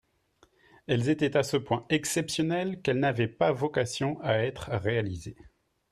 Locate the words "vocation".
3.51-4.19